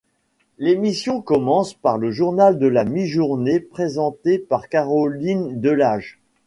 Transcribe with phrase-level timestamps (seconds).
[0.57, 6.19] L'émission commence par le journal de la mi-journée présenté par Caroline Delage.